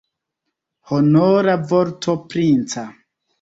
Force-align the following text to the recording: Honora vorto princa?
Honora 0.93 1.55
vorto 1.73 2.17
princa? 2.33 2.87